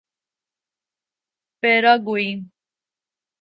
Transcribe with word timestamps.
Paraguay 1.63 2.29